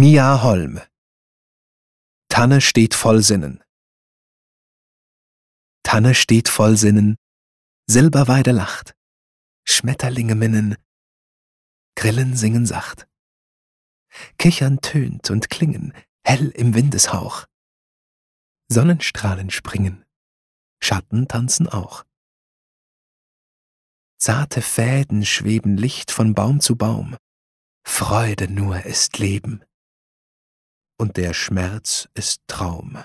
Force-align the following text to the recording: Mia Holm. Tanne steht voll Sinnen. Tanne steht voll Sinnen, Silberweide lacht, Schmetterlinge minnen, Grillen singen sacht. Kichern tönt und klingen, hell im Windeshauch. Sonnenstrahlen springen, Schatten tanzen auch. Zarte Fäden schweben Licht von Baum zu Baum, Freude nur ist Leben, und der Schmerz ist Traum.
Mia 0.00 0.42
Holm. 0.42 0.80
Tanne 2.30 2.62
steht 2.62 2.94
voll 2.94 3.22
Sinnen. 3.22 3.62
Tanne 5.82 6.14
steht 6.14 6.48
voll 6.48 6.78
Sinnen, 6.78 7.16
Silberweide 7.86 8.52
lacht, 8.52 8.94
Schmetterlinge 9.68 10.34
minnen, 10.34 10.78
Grillen 11.96 12.34
singen 12.34 12.64
sacht. 12.64 13.08
Kichern 14.38 14.80
tönt 14.80 15.28
und 15.28 15.50
klingen, 15.50 15.92
hell 16.24 16.48
im 16.48 16.72
Windeshauch. 16.74 17.44
Sonnenstrahlen 18.68 19.50
springen, 19.50 20.06
Schatten 20.82 21.28
tanzen 21.28 21.68
auch. 21.68 22.06
Zarte 24.16 24.62
Fäden 24.62 25.26
schweben 25.26 25.76
Licht 25.76 26.10
von 26.10 26.32
Baum 26.32 26.60
zu 26.60 26.76
Baum, 26.76 27.18
Freude 27.84 28.50
nur 28.50 28.86
ist 28.86 29.18
Leben, 29.18 29.62
und 31.00 31.16
der 31.16 31.32
Schmerz 31.32 32.10
ist 32.12 32.42
Traum. 32.46 32.98